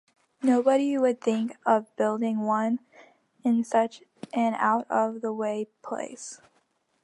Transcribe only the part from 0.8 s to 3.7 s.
would think of building one in